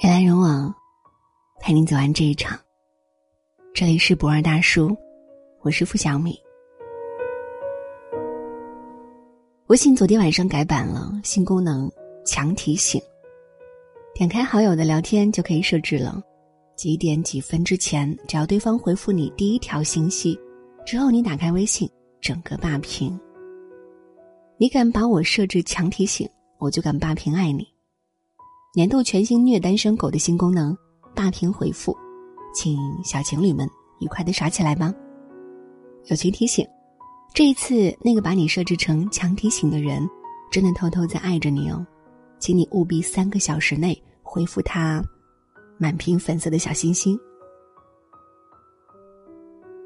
[0.00, 0.72] 人来人往，
[1.58, 2.56] 陪你走完这一场。
[3.74, 4.96] 这里是不二大叔，
[5.60, 6.38] 我是付小米。
[9.66, 11.90] 微信昨天晚上改版了，新功能
[12.24, 13.02] 强提醒。
[14.14, 16.22] 点开好友的聊天就可以设置了，
[16.76, 20.38] 几点几分之前，只要对方回复你第一条信息，
[20.86, 21.90] 之后你打开微信，
[22.20, 23.18] 整个霸屏。
[24.58, 26.28] 你敢把我设置强提醒，
[26.58, 27.66] 我就敢霸屏爱你。
[28.78, 30.72] 年度全新虐单身狗的新功能
[31.12, 31.98] “霸屏回复”，
[32.54, 33.68] 请小情侣们
[33.98, 34.94] 愉快的耍起来吧！
[36.04, 36.64] 友情提醒：
[37.34, 40.08] 这一次那个把你设置成强提醒的人，
[40.48, 41.84] 真的偷偷在爱着你哦，
[42.38, 45.02] 请你务必三个小时内回复他
[45.76, 47.18] 满屏粉色的小心心。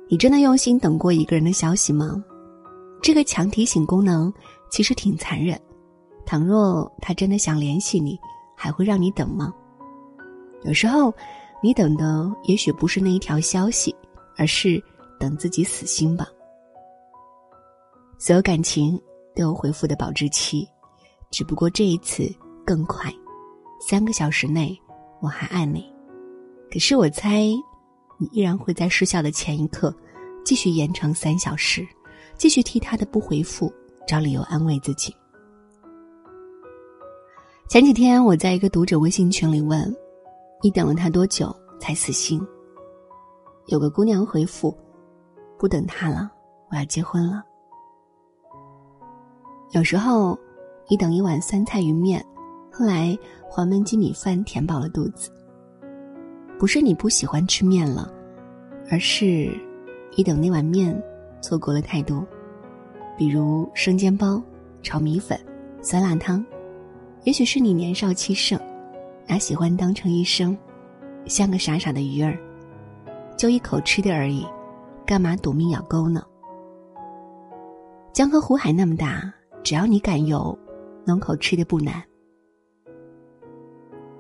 [0.07, 2.23] 你真的用心等过一个人的消息吗？
[3.01, 4.31] 这个强提醒功能
[4.71, 5.59] 其实挺残忍，
[6.27, 8.19] 倘若他真的想联系你。
[8.63, 9.53] 还会让你等吗？
[10.63, 11.13] 有时候，
[11.61, 13.93] 你等的也许不是那一条消息，
[14.37, 14.81] 而是
[15.19, 16.29] 等自己死心吧。
[18.19, 18.97] 所有感情
[19.35, 20.65] 都有回复的保质期，
[21.29, 22.33] 只不过这一次
[22.65, 23.13] 更快，
[23.81, 24.81] 三个小时内
[25.21, 25.93] 我还爱你。
[26.71, 27.41] 可是我猜，
[28.17, 29.93] 你依然会在失效的前一刻，
[30.45, 31.85] 继续延长三小时，
[32.39, 33.73] 继续替他的不回复
[34.07, 35.13] 找理由安慰自己。
[37.73, 39.83] 前几天我在一个读者微信群里问
[40.63, 42.39] ：“你等了他多久才死心？”
[43.69, 44.77] 有个姑娘回复
[45.59, 46.31] ：“不等他了，
[46.71, 47.43] 我要结婚了。”
[49.73, 50.39] 有时候，
[50.87, 52.23] 你等一碗酸菜鱼面，
[52.71, 55.31] 后来黄焖鸡米饭填饱了肚子。
[56.59, 58.13] 不是你不喜欢吃面了，
[58.91, 59.51] 而是
[60.15, 60.95] 你等那碗面
[61.41, 62.23] 错过了太多，
[63.17, 64.43] 比如生煎包、
[64.83, 65.41] 炒米粉、
[65.81, 66.45] 酸辣汤。
[67.25, 68.61] 也许是你年少气盛，
[69.27, 70.57] 拿喜欢当成一生，
[71.27, 72.37] 像个傻傻的鱼儿，
[73.37, 74.45] 就一口吃的而已，
[75.07, 76.25] 干嘛赌命咬钩呢？
[78.13, 79.33] 江河湖海那么大，
[79.63, 80.57] 只要你敢游，
[81.07, 82.03] 能口吃的不难。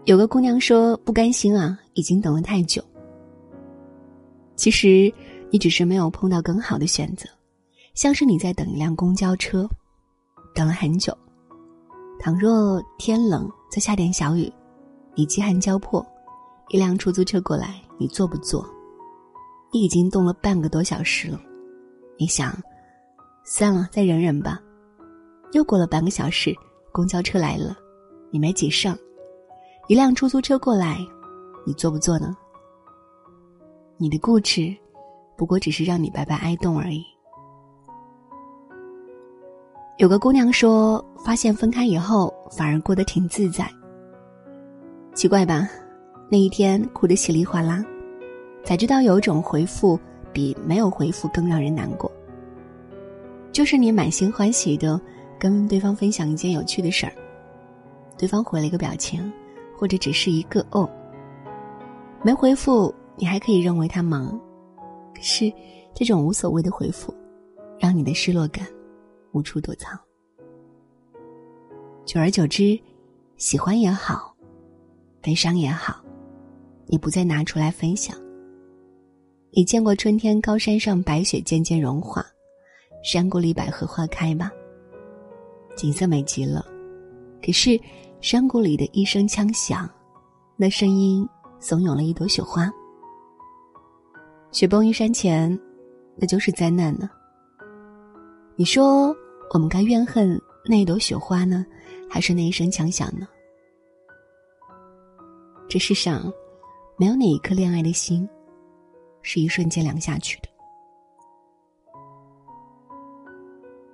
[0.04, 2.82] 有个姑娘说不甘心啊，已经等了太久。
[4.54, 5.12] 其实
[5.50, 7.28] 你只是没有碰到更好的选择，
[7.94, 9.68] 像是你在等一辆公交车，
[10.54, 11.16] 等了很久。
[12.22, 14.48] 倘若天冷，再下点小雨，
[15.16, 16.06] 你饥寒交迫，
[16.68, 18.64] 一辆出租车过来，你坐不坐？
[19.72, 21.40] 你已经冻了半个多小时了，
[22.16, 22.56] 你想，
[23.44, 24.62] 算了，再忍忍吧。
[25.50, 26.54] 又过了半个小时，
[26.92, 27.76] 公交车来了，
[28.30, 28.96] 你没挤上，
[29.88, 31.04] 一辆出租车过来，
[31.66, 32.36] 你坐不坐呢？
[33.96, 34.72] 你的固执，
[35.36, 37.04] 不过只是让你白白挨冻而已。
[40.02, 43.70] 有个姑娘说，发现分开以后反而过得挺自在。
[45.14, 45.68] 奇怪吧？
[46.28, 47.84] 那一天哭得稀里哗啦，
[48.64, 49.96] 才知道有一种回复
[50.32, 52.10] 比没有回复更让人难过。
[53.52, 55.00] 就是你满心欢喜的
[55.38, 57.12] 跟对方分享一件有趣的事儿，
[58.18, 59.32] 对方回了一个表情，
[59.78, 60.90] 或者只是一个哦，
[62.24, 64.36] 没回复，你还可以认为他忙。
[65.14, 65.48] 可是
[65.94, 67.14] 这种无所谓的回复，
[67.78, 68.66] 让你的失落感。
[69.32, 69.98] 无处躲藏，
[72.04, 72.78] 久而久之，
[73.38, 74.34] 喜欢也好，
[75.22, 76.02] 悲伤也好，
[76.86, 78.14] 你不再拿出来分享。
[79.50, 82.22] 你见过春天高山上白雪渐渐融化，
[83.02, 84.50] 山谷里百合花开吗？
[85.76, 86.66] 景色美极了，
[87.42, 87.80] 可是
[88.20, 89.88] 山谷里的一声枪响，
[90.56, 91.26] 那声音
[91.58, 92.70] 怂恿了一朵雪花。
[94.50, 95.58] 雪崩于山前，
[96.16, 97.08] 那就是灾难呢。
[98.56, 99.16] 你说。
[99.52, 101.66] 我们该怨恨那一朵雪花呢，
[102.08, 103.28] 还是那一声枪响呢？
[105.68, 106.32] 这世上，
[106.96, 108.26] 没有哪一颗恋爱的心，
[109.20, 110.48] 是一瞬间凉下去的。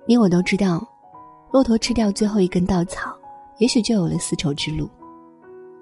[0.07, 0.87] 你我都知道，
[1.51, 3.13] 骆驼吃掉最后一根稻草，
[3.57, 4.89] 也许就有了丝绸之路。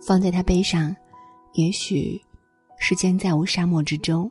[0.01, 0.95] 放在他背上，
[1.53, 2.19] 也许
[2.79, 4.27] 世间再无沙漠之舟。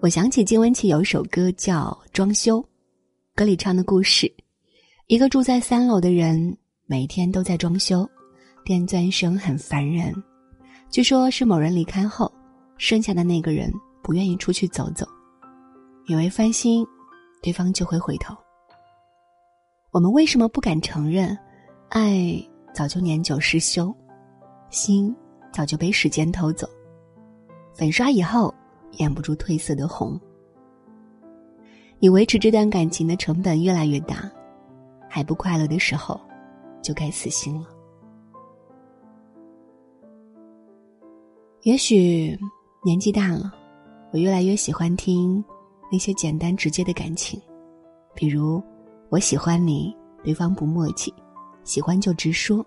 [0.00, 2.60] 我想起金玟岐有一首歌叫《装修》。
[3.38, 4.28] 歌里唱的故事：
[5.06, 8.04] 一个住在三楼的人，每天都在装修，
[8.64, 10.12] 电钻声很烦人。
[10.90, 12.28] 据说是某人离开后，
[12.78, 15.06] 剩下的那个人不愿意出去走走，
[16.08, 16.84] 以为翻新，
[17.40, 18.36] 对方就会回头。
[19.92, 21.38] 我们为什么不敢承认，
[21.90, 22.44] 爱
[22.74, 23.94] 早就年久失修，
[24.68, 25.14] 心
[25.52, 26.68] 早就被时间偷走，
[27.72, 28.52] 粉刷以后
[28.94, 30.20] 掩不住褪色的红。
[32.00, 34.30] 你维持这段感情的成本越来越大，
[35.08, 36.20] 还不快乐的时候，
[36.80, 37.66] 就该死心了。
[41.62, 42.38] 也许
[42.84, 43.52] 年纪大了，
[44.12, 45.44] 我越来越喜欢听
[45.90, 47.40] 那些简单直接的感情，
[48.14, 48.62] 比如
[49.08, 49.92] 我喜欢你，
[50.22, 51.12] 对方不墨迹，
[51.64, 52.64] 喜欢就直说，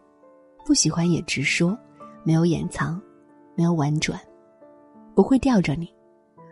[0.65, 1.77] 不喜欢也直说，
[2.25, 3.01] 没有掩藏，
[3.55, 4.19] 没有婉转，
[5.15, 5.89] 不会吊着你，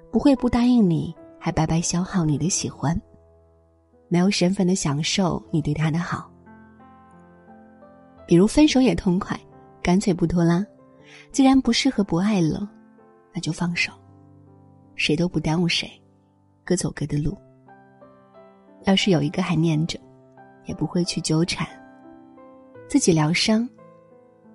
[0.10, 3.00] 不会不答应你，还白白消耗你的喜欢，
[4.10, 6.30] 没有身份的享受你对他的好。
[8.28, 9.40] 比如分手也痛快，
[9.82, 10.64] 干脆不拖拉。
[11.32, 12.70] 既然不适合不爱了，
[13.34, 13.92] 那就放手，
[14.96, 15.90] 谁都不耽误谁，
[16.64, 17.36] 各走各的路。
[18.84, 20.00] 要是有一个还念着，
[20.66, 21.68] 也不会去纠缠，
[22.88, 23.68] 自己疗伤，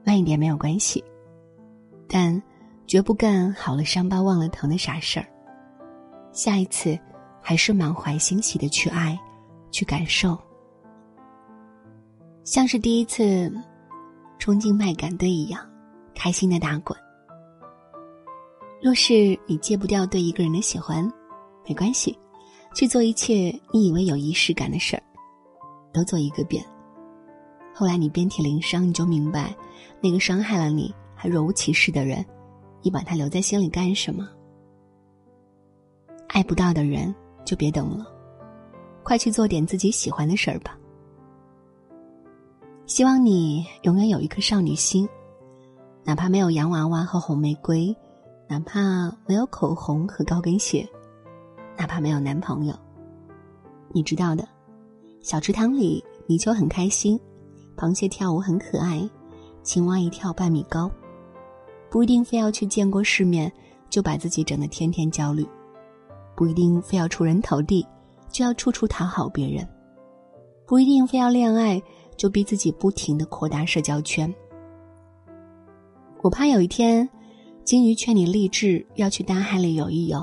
[0.05, 1.03] 慢一点没有关系，
[2.09, 2.41] 但
[2.87, 5.27] 绝不干好了伤疤忘了疼的傻事儿。
[6.35, 6.99] 下一次，
[7.41, 9.19] 还是满怀欣喜的去爱，
[9.71, 10.37] 去感受，
[12.43, 13.51] 像是第一次
[14.39, 15.67] 冲进麦秆堆一样。
[16.17, 16.97] 开心的打滚。
[18.81, 21.11] 若是你戒不掉对一个人的喜欢，
[21.69, 22.17] 没关系，
[22.73, 25.03] 去做一切你以为有仪式感的事儿，
[25.93, 26.65] 都做一个遍。
[27.75, 29.55] 后来你遍体鳞伤，你就明白，
[30.01, 32.25] 那个伤害了你还若无其事的人，
[32.81, 34.29] 你把他留在心里干什么？
[36.35, 37.15] 爱不到的人
[37.45, 38.05] 就别等了，
[39.05, 40.77] 快去做点自己喜欢的事儿吧。
[42.87, 45.09] 希望你永远有一颗少女心。
[46.03, 47.97] 哪怕没有洋娃娃和红玫瑰，
[48.49, 50.85] 哪怕没有口红和高跟鞋，
[51.79, 52.75] 哪怕没有男朋友，
[53.93, 54.45] 你知道的，
[55.23, 57.19] 小池塘里泥鳅很开心，
[57.77, 59.09] 螃蟹跳舞很可爱，
[59.63, 60.91] 青蛙一跳半米高，
[61.89, 63.51] 不一定非要去见过世面，
[63.89, 65.47] 就把自己整得天天焦虑，
[66.37, 67.87] 不一定非要出人头地，
[68.29, 69.67] 就要处处讨好别人，
[70.67, 71.81] 不一定非要恋爱，
[72.17, 74.33] 就逼自己不停的扩大社交圈。
[76.23, 77.09] 我怕有一天，
[77.65, 80.21] 金鱼劝你励志要去大海里游一游；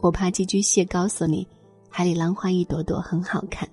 [0.00, 1.46] 我怕寄居蟹告诉你，
[1.88, 3.66] 海里浪花一朵朵很好看；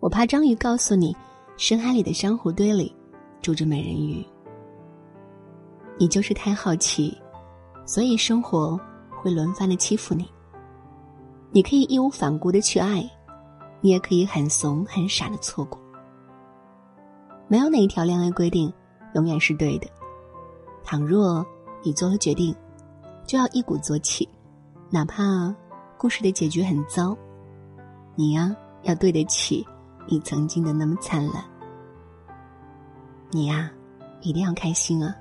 [0.00, 1.16] 我怕章鱼告诉你，
[1.56, 2.94] 深海里的珊瑚堆里
[3.40, 4.24] 住着美人鱼。
[5.98, 7.16] 你就是太好奇，
[7.86, 8.78] 所以生活
[9.22, 10.28] 会轮番的欺负你。
[11.54, 13.08] 你可以义无反顾的去爱，
[13.80, 15.80] 你也可以很怂很傻的错过。
[17.46, 18.72] 没有哪一条恋爱规定
[19.14, 19.86] 永远是对的。
[20.82, 21.46] 倘若
[21.84, 22.52] 你做了决定，
[23.24, 24.28] 就要一鼓作气，
[24.90, 25.54] 哪怕
[25.96, 27.16] 故事的结局很糟，
[28.16, 28.52] 你呀
[28.82, 29.64] 要对得起
[30.08, 31.44] 你曾经的那么灿烂。
[33.30, 33.70] 你呀，
[34.22, 35.14] 一定要开心啊！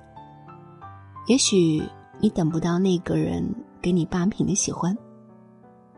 [1.27, 1.83] 也许
[2.19, 3.47] 你等不到那个人
[3.83, 4.97] 给你八品的喜欢，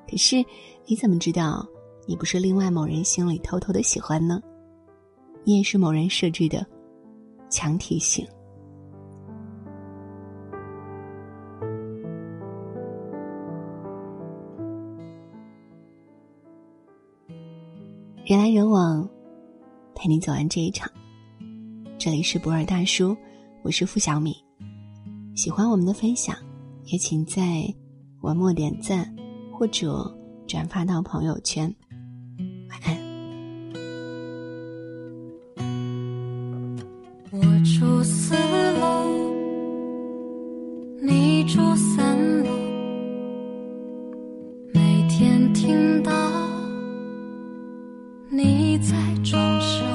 [0.10, 0.44] 可是
[0.86, 1.68] 你怎么知道
[2.08, 4.42] 你不是另外某人心里偷偷的喜欢呢？
[5.44, 6.66] 你也是某人设置的
[7.50, 8.26] 强提醒。
[18.28, 19.08] 人来人往，
[19.94, 20.92] 陪你走完这一场。
[22.00, 23.16] 这里是博尔大叔，
[23.62, 24.36] 我是付小米。
[25.36, 26.36] 喜欢我们的分享，
[26.86, 27.72] 也请在
[28.22, 29.15] 文末点赞
[29.58, 30.14] 或者
[30.46, 31.74] 转发到朋友圈。
[32.70, 32.98] 晚安。
[37.32, 38.36] 我住四
[38.80, 39.08] 楼，
[41.02, 42.50] 你住三楼，
[44.74, 46.12] 每天听到。
[48.30, 49.86] 你在装修，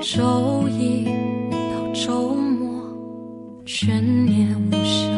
[0.00, 1.04] 周一
[1.70, 2.82] 到周末
[3.64, 5.11] 全年无休，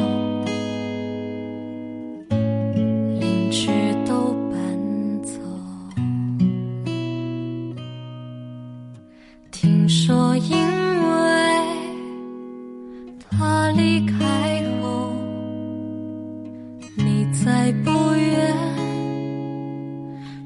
[17.45, 18.57] 你再不远。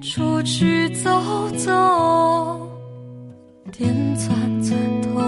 [0.00, 1.70] 出去走走，
[3.70, 4.28] 电钻
[4.60, 5.20] 钻头，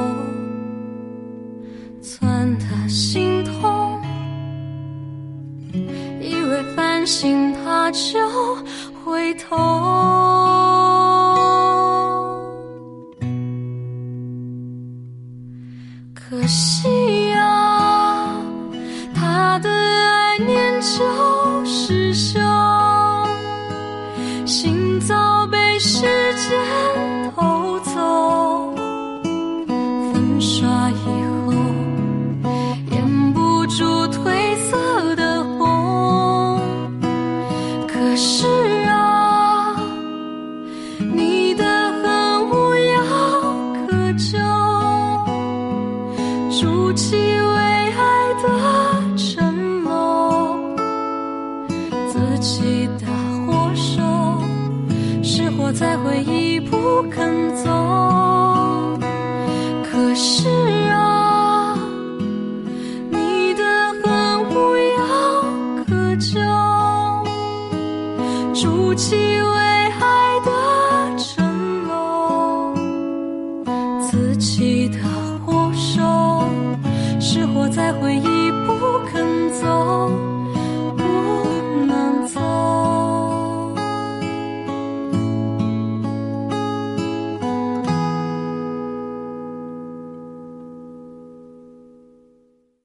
[2.02, 4.00] 钻的心痛。
[6.20, 8.18] 以为烦心他就
[9.04, 9.56] 回头，
[16.14, 18.28] 可惜呀，
[19.14, 21.04] 他的爱念旧
[21.72, 22.40] 失守，
[24.44, 26.19] 心早被失。
[55.72, 58.98] 在回忆不肯走
[59.84, 60.48] 可是
[60.90, 61.78] 啊
[63.08, 63.62] 你的
[64.02, 65.44] 恨无药
[65.86, 66.40] 可救
[68.52, 69.58] 筑起为
[70.00, 72.74] 爱的城楼
[74.00, 74.98] 自己的
[75.46, 76.44] 火烧
[77.20, 80.29] 是火在回忆不肯走。